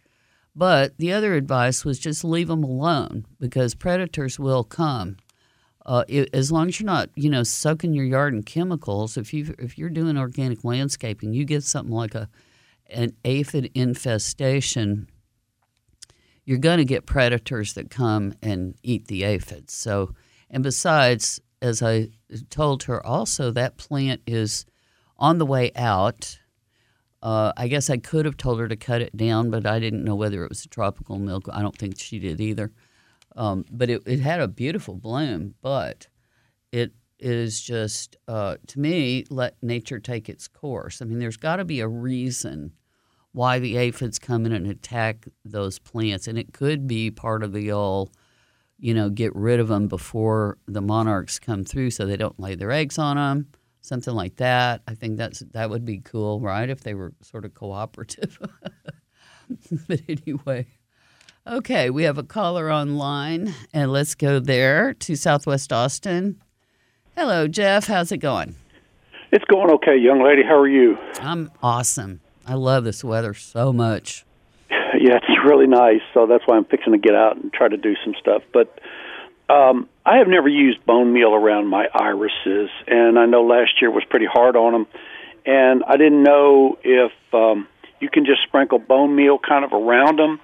[0.56, 5.18] But the other advice was just leave them alone because predators will come.
[5.86, 9.34] Uh, it, as long as you're not, you know, soaking your yard in chemicals, if
[9.34, 12.30] you if you're doing organic landscaping, you get something like a
[12.90, 15.10] an aphid infestation,
[16.46, 19.74] you're going to get predators that come and eat the aphids.
[19.74, 20.14] So,
[20.50, 22.10] and besides, as I
[22.50, 24.66] told her, also that plant is
[25.18, 26.40] on the way out.
[27.22, 30.04] Uh, I guess I could have told her to cut it down, but I didn't
[30.04, 31.48] know whether it was a tropical milk.
[31.52, 32.72] I don't think she did either.
[33.36, 36.08] Um, but it, it had a beautiful bloom, but
[36.72, 41.02] it is just, uh, to me, let nature take its course.
[41.02, 42.74] I mean, there's got to be a reason
[43.34, 46.28] why the aphids come in and attack those plants.
[46.28, 48.12] And it could be part of the old,
[48.80, 52.56] you know, get rid of them before the monarchs come through so they don't lay
[52.56, 53.48] their eggs on them,
[53.82, 54.82] something like that.
[54.88, 56.70] I think that's that would be cool, right?
[56.70, 58.38] If they were sort of cooperative.
[59.88, 60.68] but anyway.
[61.46, 66.42] Okay, we have a caller online, and let's go there to Southwest Austin.
[67.18, 67.88] Hello, Jeff.
[67.88, 68.56] How's it going?
[69.34, 70.42] It's going okay, young lady.
[70.42, 70.98] How are you?
[71.20, 72.22] I'm awesome.
[72.46, 74.26] I love this weather so much.
[74.96, 76.02] Yeah, it's really nice.
[76.14, 78.44] So that's why I'm fixing to get out and try to do some stuff.
[78.54, 78.80] But
[79.50, 83.90] um, I have never used bone meal around my irises, and I know last year
[83.90, 84.88] was pretty hard on them.
[85.48, 87.68] And I didn't know if um,
[88.00, 90.40] you can just sprinkle bone meal kind of around them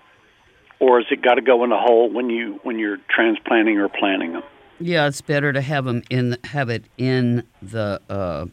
[0.79, 3.89] or has it got to go in a hole when you when you're transplanting or
[3.89, 4.43] planting them?
[4.79, 8.45] Yeah, it's better to have them in have it in the uh,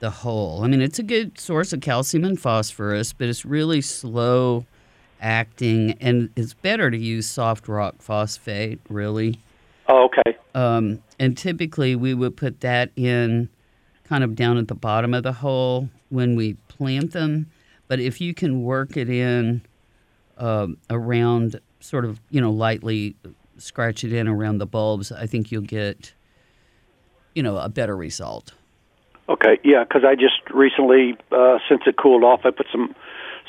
[0.00, 0.64] the hole.
[0.64, 4.66] I mean, it's a good source of calcium and phosphorus, but it's really slow
[5.20, 8.80] acting, and it's better to use soft rock phosphate.
[8.88, 9.38] Really.
[9.88, 10.38] Oh, okay.
[10.54, 13.48] Um, and typically, we would put that in
[14.04, 17.50] kind of down at the bottom of the hole when we plant them.
[17.86, 19.62] But if you can work it in
[20.38, 23.16] uh, around, sort of, you know, lightly
[23.58, 26.12] scratch it in around the bulbs, I think you'll get,
[27.34, 28.52] you know, a better result.
[29.30, 32.94] Okay, yeah, because I just recently, uh, since it cooled off, I put some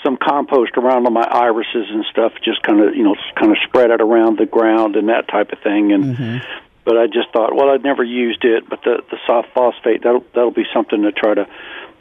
[0.04, 3.58] some compost around on my irises and stuff, just kind of you know kind of
[3.68, 5.92] spread it around the ground and that type of thing.
[5.92, 6.38] And Mm-hmm.
[6.86, 10.24] but I just thought, well, I'd never used it, but the the soft phosphate that'll
[10.36, 11.48] that'll be something to try to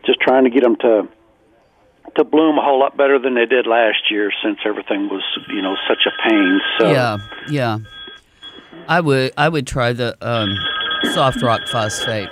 [0.04, 1.08] just trying to get them to
[2.16, 5.62] to bloom a whole lot better than they did last year since everything was you
[5.62, 6.60] know such a pain.
[6.78, 7.16] So Yeah,
[7.48, 7.78] yeah.
[8.88, 10.54] I would I would try the um,
[11.12, 12.28] soft rock phosphate.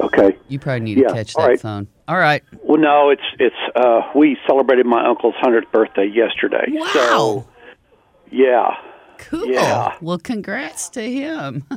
[0.00, 0.36] Okay.
[0.48, 1.60] You probably need Yeah, to catch all that right.
[1.60, 1.88] phone.
[2.06, 2.42] All right.
[2.62, 6.64] Well, no, it's it's uh we celebrated my uncle's hundredth birthday yesterday.
[6.68, 6.86] Wow.
[6.92, 7.48] So
[8.30, 8.76] yeah.
[9.18, 9.46] Cool.
[9.46, 9.96] Yeah.
[10.00, 11.64] Well, congrats to him.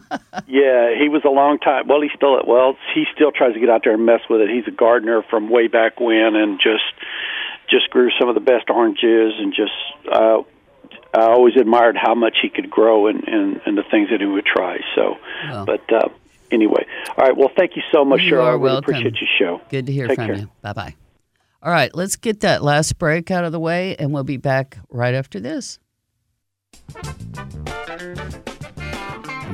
[0.47, 1.87] Yeah, he was a long time.
[1.87, 4.49] Well, he still well, he still tries to get out there and mess with it.
[4.49, 6.83] He's a gardener from way back when, and just
[7.69, 9.71] just grew some of the best oranges, and just
[10.11, 10.39] uh,
[11.13, 14.25] I always admired how much he could grow and and, and the things that he
[14.27, 14.79] would try.
[14.95, 15.15] So,
[15.49, 15.65] Well.
[15.65, 16.09] but uh,
[16.51, 16.85] anyway,
[17.17, 17.35] all right.
[17.35, 18.45] Well, thank you so much, You Sheryl.
[18.45, 18.93] I really welcome.
[18.95, 19.61] appreciate your show.
[19.69, 20.35] Good to hear Take from care.
[20.35, 20.49] you.
[20.61, 20.95] Bye bye.
[21.63, 24.77] All right, let's get that last break out of the way, and we'll be back
[24.89, 25.77] right after this.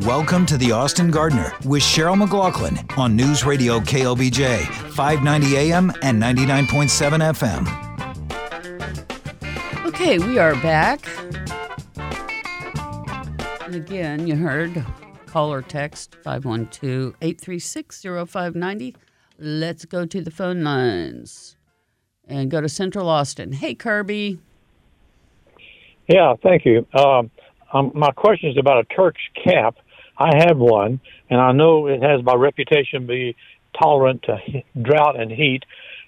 [0.01, 6.21] Welcome to the Austin Gardener with Sheryl McGlochlin on News Radio KLBJ, 590 AM and
[6.21, 7.67] 99.7 FM.
[9.87, 11.01] Okay, we are back.
[13.65, 14.85] And again, you heard
[15.27, 18.95] call or text 512 836 0590.
[19.37, 21.57] Let's go to the phone lines
[22.27, 23.51] and go to Central Austin.
[23.53, 24.39] Hey, Kirby.
[26.07, 26.87] Yeah, thank you.
[26.93, 27.29] Um,
[27.73, 29.75] um, my question is about a Turk's cap.
[30.17, 33.35] I have one, and I know it has my reputation be
[33.79, 34.37] tolerant to
[34.81, 35.63] drought and heat,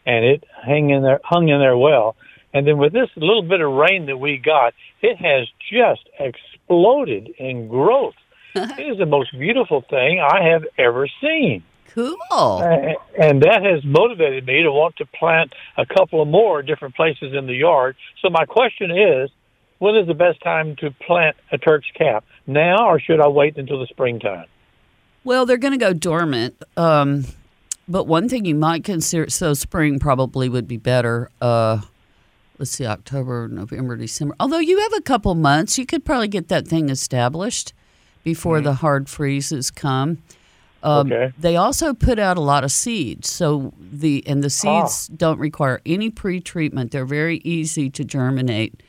[0.05, 2.15] and it hang in there, hung in there well.
[2.53, 7.29] And then with this little bit of rain that we got, it has just exploded
[7.37, 8.15] in growth.
[8.63, 11.63] It is the most beautiful thing I have ever seen.
[11.87, 12.17] Cool.
[12.31, 16.95] Uh, and that has motivated me to want to plant a couple of more different
[16.95, 17.95] places in the yard.
[18.21, 19.29] So my question is,
[19.79, 22.25] when is the best time to plant a Turk's cap?
[22.45, 24.45] Now, or should I wait until the springtime?
[25.23, 26.61] Well, they're going to go dormant.
[26.77, 27.25] Um,
[27.87, 31.31] but one thing you might consider, so spring probably would be better.
[31.41, 31.81] Uh,
[32.59, 34.35] let's see, October, November, December.
[34.39, 37.73] Although you have a couple months, you could probably get that thing established
[38.33, 38.65] before mm-hmm.
[38.65, 40.09] the hard freezes come.
[40.83, 41.33] Um, Okay.
[41.37, 44.85] They also put out a lot of seeds, so the and the ah.
[44.85, 46.91] seeds don't require any pre-treatment.
[46.91, 48.81] They're very easy to germinate.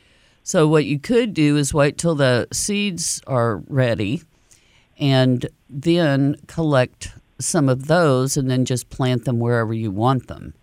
[0.43, 4.21] So what you could do is wait till the seeds are ready,
[4.97, 10.53] and then collect some of those, and then just plant them wherever you want them.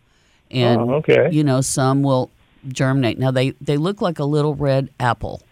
[0.50, 1.28] And Oh, okay.
[1.30, 2.30] you know, some will
[2.68, 3.18] germinate.
[3.18, 5.42] Now they they look like a little red apple,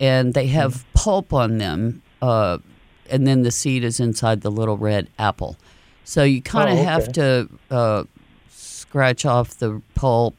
[0.00, 0.92] and they have mm-hmm.
[0.94, 2.02] pulp on them.
[2.22, 2.58] Uh,
[3.10, 5.56] and then the seed is inside the little red apple.
[6.04, 8.04] So you kind of Oh, have to uh,
[8.50, 10.34] scratch off the pulp.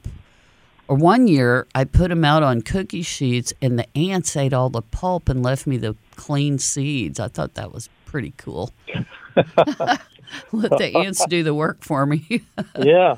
[0.88, 4.70] Or one year, I put them out on cookie sheets, and the ants ate all
[4.70, 7.20] the pulp and left me the clean seeds.
[7.20, 8.72] I thought that was pretty cool.
[10.52, 12.26] Let the ants do the work for me.
[12.80, 13.18] yeah,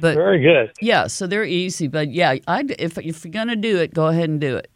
[0.00, 0.72] but very good.
[0.80, 1.86] yeah, so they're easy.
[1.86, 4.70] But yeah, I if if you're gonna do it, go ahead and do it.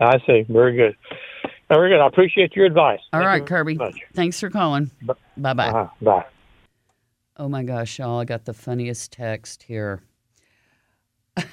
[0.00, 0.42] I see.
[0.48, 0.96] Very good.
[1.68, 2.00] Very good.
[2.00, 3.00] I appreciate your advice.
[3.12, 3.74] All Thank right, Kirby.
[3.74, 4.00] much.
[4.14, 4.90] Thanks for calling.
[5.36, 5.68] Bye bye.
[5.68, 5.88] Uh-huh.
[6.00, 6.24] Bye.
[7.36, 8.18] Oh my gosh, y'all!
[8.18, 10.02] I got the funniest text here.
[11.36, 11.44] I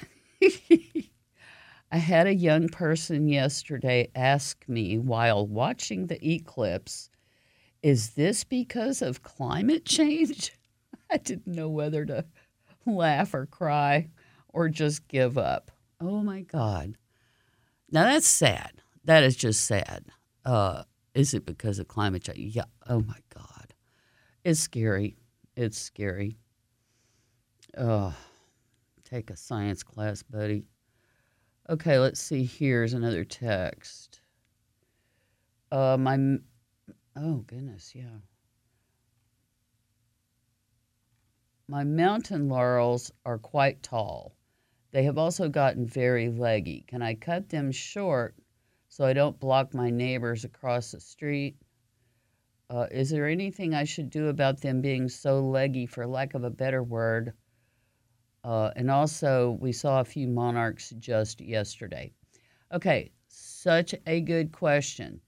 [1.98, 7.10] had a young person yesterday ask me while watching the eclipse,
[7.82, 10.52] "Is this because of climate change?"
[11.10, 12.24] I didn't know whether to
[12.84, 14.08] laugh or cry
[14.48, 15.70] or just give up.
[16.00, 16.96] Oh my God!
[17.92, 18.75] Now that's sad.
[19.06, 20.04] That is just sad.
[20.44, 20.82] Uh,
[21.14, 22.56] is it because of climate change?
[22.56, 22.64] Yeah.
[22.88, 23.72] Oh my God,
[24.44, 25.16] it's scary.
[25.56, 26.36] It's scary.
[27.78, 28.12] Oh,
[29.04, 30.64] take a science class, buddy.
[31.70, 32.44] Okay, let's see.
[32.44, 34.20] Here's another text.
[35.70, 36.38] Uh, my,
[37.16, 38.18] oh goodness, yeah.
[41.68, 44.36] My mountain laurels are quite tall.
[44.90, 46.84] They have also gotten very leggy.
[46.88, 48.34] Can I cut them short
[48.96, 51.58] so I don't block my neighbors across the street?
[52.70, 56.44] Uh, is there anything I should do about them being so leggy, for lack of
[56.44, 57.34] a better word?
[58.42, 62.10] Uh, and also, we saw a few monarchs just yesterday.
[62.72, 65.20] Okay, such a good question.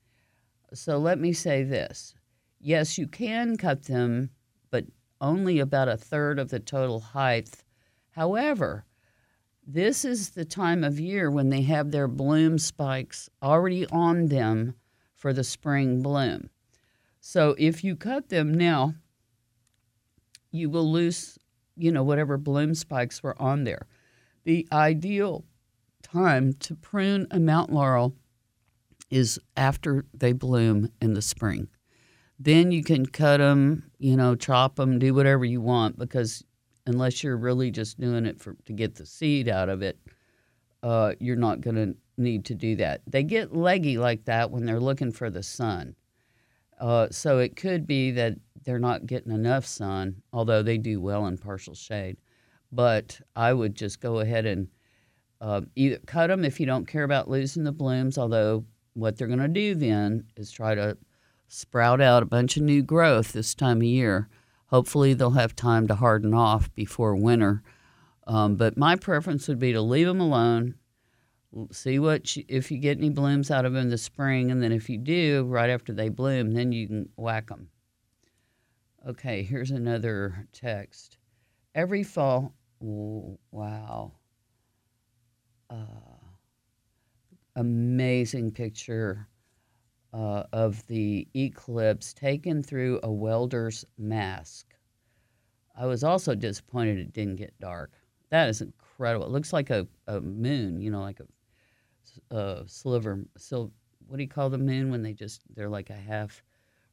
[0.73, 2.15] So let me say this
[2.61, 4.31] yes, you can cut them,
[4.71, 4.87] but
[5.21, 7.51] only about a third of the total height.
[8.13, 8.87] However,
[9.71, 14.75] this is the time of year when they have their bloom spikes already on them
[15.13, 16.49] for the spring bloom.
[17.21, 18.95] So if you cut them now,
[20.51, 21.39] you will lose,
[21.77, 23.87] you know, whatever bloom spikes were on there.
[24.45, 25.45] the ideal
[26.03, 28.15] time to prune a mountain laurel
[29.11, 31.69] is after they bloom in the spring.
[32.39, 36.43] Then you can cut them, you know, chop them, do whatever you want because
[36.89, 39.99] unless you're really just doing it for to get the seed out of it,
[40.83, 43.03] uh, you're not going to need to do that.
[43.07, 45.95] They get leggy like that when they're looking for the sun.
[46.81, 48.35] Uh, so it could be that
[48.65, 52.17] they're not getting enough sun, although they do well in partial shade.
[52.71, 54.69] But I would just go ahead and
[55.41, 58.65] uh, either cut them if you don't care about losing the blooms, although
[58.95, 60.97] what they're going to do then is try to
[61.49, 64.29] sprout out a bunch of new growth this time of year.
[64.69, 67.63] Hopefully, they'll have time to harden off before winter.
[68.27, 70.75] Um, but my preference would be to leave them alone,
[71.73, 74.63] see what you, if you get any blooms out of them in the spring, and
[74.63, 77.71] then if you do, right after they bloom, then you can whack them.
[79.09, 81.17] Okay, here's another text.
[81.75, 84.13] Every fall, wow,
[85.71, 85.77] uh,
[87.57, 89.29] amazing picture
[90.13, 94.75] uh, of the eclipse taken through a welder's mask.
[95.77, 97.93] I was also disappointed it didn't get dark.
[98.31, 99.27] That is incredible.
[99.27, 103.25] It looks like a, a moon, you know, like a, a sliver.
[103.37, 103.71] So,
[104.07, 106.43] what do you call the moon when they just, they're like a half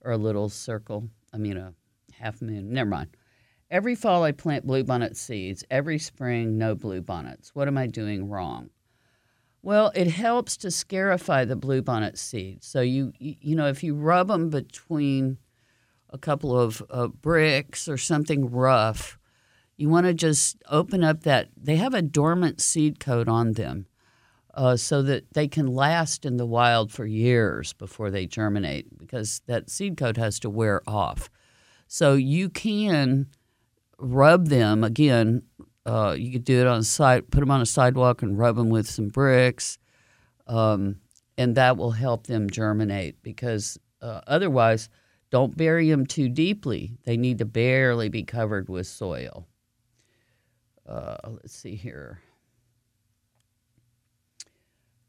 [0.01, 1.09] or a little circle?
[1.33, 1.73] I mean, a
[2.13, 2.71] half moon.
[2.71, 3.09] Never mind.
[3.71, 5.63] Every fall, I plant bluebonnet seeds.
[5.71, 7.49] Every spring, no bluebonnets.
[7.53, 8.69] What am I doing wrong?
[9.65, 12.67] Well, it helps to scarify the bluebonnet seeds.
[12.67, 15.39] So you you know if you rub them between
[16.11, 19.17] a couple of uh, bricks or something rough,
[19.75, 21.49] you want to just open up that.
[21.57, 23.87] They have a dormant seed coat on them,
[24.53, 29.41] uh, so that they can last in the wild for years before they germinate because
[29.47, 31.27] that seed coat has to wear off.
[31.87, 33.29] So you can
[33.97, 35.41] rub them again
[35.85, 38.55] uh, you could do it on a side, put them on a sidewalk and rub
[38.55, 39.77] them with some bricks,
[40.47, 40.97] um,
[41.37, 43.21] and that will help them germinate.
[43.21, 44.89] Because uh, otherwise,
[45.29, 46.97] don't bury them too deeply.
[47.05, 49.47] They need to barely be covered with soil.
[50.87, 52.21] Uh, let's see here.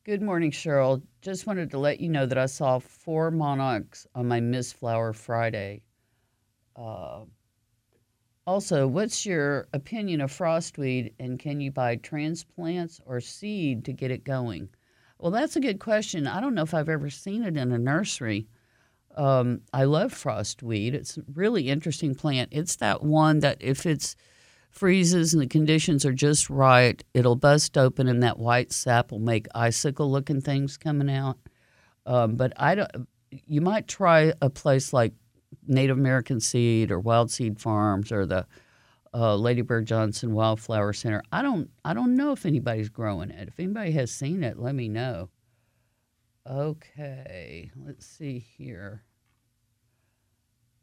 [0.05, 1.03] Good morning, Sheryl.
[1.21, 5.83] Just wanted to let you know that I saw four monarchs on my mistflower Friday.
[6.77, 7.23] Uh,
[8.47, 14.11] also, what's your opinion of frostweed and can you buy transplants or seed to get
[14.11, 14.69] it going?
[15.19, 16.27] Well, that's a good question.
[16.27, 18.47] I don't know if I've ever seen it in a nursery.
[19.17, 20.93] Um, I love frostweed.
[20.93, 22.51] It's a really interesting plant.
[22.53, 24.15] It's that one that if it's
[24.71, 29.19] freezes and the conditions are just right, it'll bust open and that white sap will
[29.19, 31.39] make icicle looking things coming out.
[32.05, 33.09] Um, but I don't.
[33.31, 35.13] You might try a place like
[35.67, 38.47] Native American Seed or Wild Seed Farms or the
[39.15, 41.23] uh, Lady Bird Johnson Wildflower Center.
[41.33, 43.49] I don't I don't know if anybody's growing it.
[43.49, 45.31] If anybody has seen it, let me know.
[46.49, 49.03] Okay, let's see here.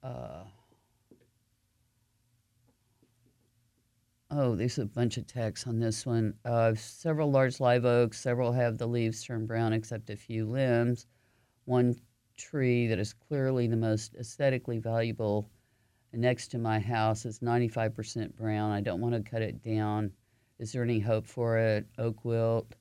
[0.02, 0.44] Uh,
[4.30, 6.34] oh, there's a bunch of text on this one.
[6.44, 8.20] Uh, several large live oaks.
[8.20, 11.08] Several have the leaves turned brown except a few limbs.
[11.66, 11.96] One
[12.38, 15.50] tree that is clearly the most aesthetically valuable
[16.14, 18.72] next to my house is 95% brown.
[18.72, 20.12] I don't want to cut it down.
[20.60, 21.86] Is there any hope for it?
[21.98, 22.76] Oak wilt.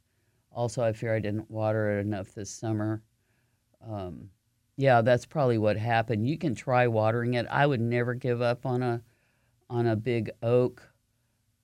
[0.50, 3.02] Also, I fear I didn't water it enough this summer.
[3.86, 4.28] Um,
[4.76, 6.28] yeah, that's probably what happened.
[6.28, 7.46] You can try watering it.
[7.50, 9.02] I would never give up on a
[9.70, 10.82] on a big oak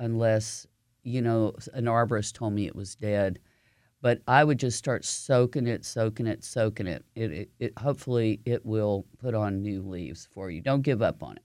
[0.00, 0.66] unless
[1.02, 3.38] you know an arborist told me it was dead.
[4.00, 7.04] But I would just start soaking it, soaking it, soaking it.
[7.16, 10.60] It, it, it hopefully it will put on new leaves for you.
[10.60, 11.42] Don't give up on it.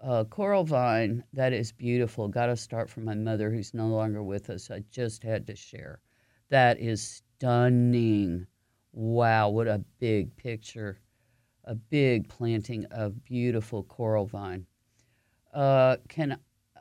[0.00, 2.26] Uh, coral vine, that is beautiful.
[2.26, 4.70] Got to start from my mother, who's no longer with us.
[4.70, 6.00] I just had to share.
[6.48, 8.46] That is stunning.
[8.92, 10.98] Wow, what a big picture.
[11.64, 14.66] A big planting of beautiful coral vine.
[15.52, 16.38] Uh, can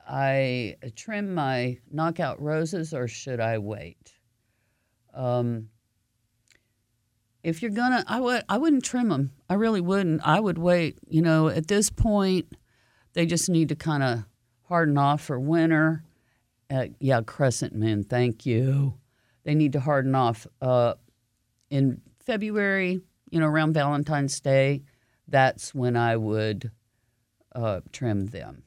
[0.07, 4.18] I trim my knockout roses or should I wait?
[5.19, 5.67] Um,
[7.43, 9.31] if you're gonna, I would, I wouldn't trim them.
[9.49, 10.21] I really wouldn't.
[10.25, 10.97] I would wait.
[11.07, 12.53] You know, at this point,
[13.13, 14.23] they just need to kind of
[14.63, 16.03] harden off for winter.
[16.71, 18.03] Uh, yeah, crescent moon.
[18.03, 18.93] Thank you.
[19.43, 20.93] They need to harden off uh,
[21.69, 23.01] in February.
[23.29, 24.83] You know, around Valentine's Day.
[25.27, 26.71] That's when I would
[27.53, 28.63] uh, trim them.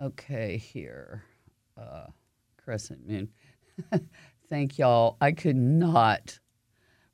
[0.00, 1.24] Okay, here,
[1.76, 2.06] uh,
[2.62, 3.30] crescent moon.
[4.52, 5.16] thank y'all.
[5.18, 6.38] I could not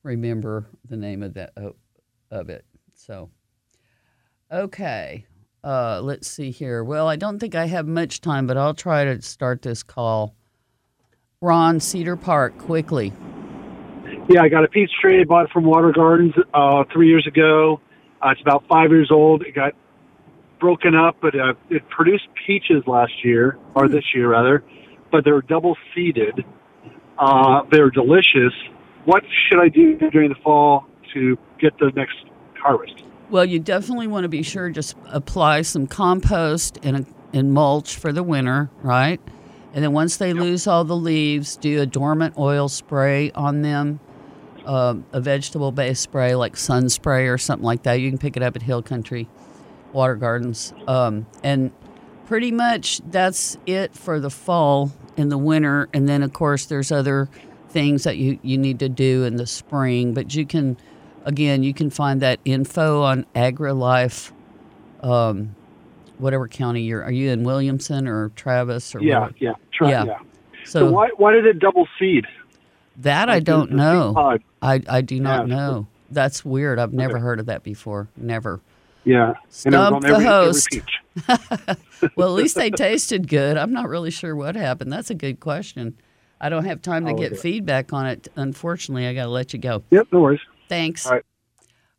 [0.03, 1.53] remember the name of that
[2.33, 2.65] of it.
[2.95, 3.31] So,
[4.51, 5.25] okay.
[5.63, 6.83] Uh, let's see here.
[6.83, 10.35] Well, I don't think I have much time, but I'll try to start this call.
[11.41, 13.13] Ron, Cedar Park, quickly.
[14.29, 15.21] Yeah, I got a peach tree.
[15.21, 17.81] I Bought it from Water Gardens uh, three years ago.
[18.21, 19.43] Uh, it's about five years old.
[19.43, 19.75] It got
[20.59, 24.65] broken up, but uh, it produced peaches last year, or this year rather.
[25.13, 26.45] But they're double seeded.
[27.19, 28.53] Uh, they're delicious.
[29.05, 32.17] What should I do during the fall to get the next
[32.61, 33.03] harvest?
[33.31, 37.07] Well, you definitely want to be sure just apply some compost and, a,
[37.37, 39.21] and mulch for the winter, right?
[39.75, 44.01] And then once they lose all the leaves, do a dormant oil spray on them,
[44.65, 47.95] uh, a vegetable based spray like sun spray or something like that.
[47.95, 49.29] You can pick it up at Hill Country
[49.93, 50.73] Water Gardens.
[50.87, 51.71] Um, and
[52.27, 55.89] pretty much that's it for the fall and the winter.
[55.93, 57.29] And then, of course, there's other
[57.69, 60.15] things that you, you need to do in the spring.
[60.15, 60.77] But you can,
[61.25, 64.33] again, you can find that info on AgriLife.
[65.03, 65.55] Um,
[66.19, 69.35] whatever county you're are you in Williamson or Travis or Yeah, whatever?
[69.39, 70.05] yeah, try, Yeah.
[70.05, 70.19] yeah.
[70.65, 72.27] So, So why why did it double seed?
[73.01, 74.41] that I don't know.
[74.61, 75.55] I, I do not Yeah.
[75.55, 75.87] know.
[76.11, 76.81] That's weird.
[76.81, 77.23] I've never Okay.
[77.23, 78.09] heard of that before.
[78.17, 78.61] Never.
[79.09, 79.35] Yeah,
[79.65, 80.69] and it was Stump the every, every host.
[80.71, 81.01] peach.
[82.15, 83.57] Well, at least they tasted good.
[83.57, 84.93] I'm not really sure what happened.
[84.93, 85.99] That's a good question.
[86.41, 88.29] I don't have time to oh, get it feedback on it.
[88.37, 89.83] Unfortunately, I got to let you go.
[89.91, 90.39] Yep, no worries.
[90.69, 91.07] Thanks.
[91.07, 91.25] All right.